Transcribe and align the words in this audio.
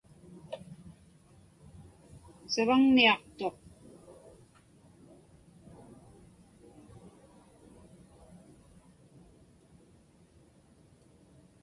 Savaŋniaqtuq. 2.53 3.57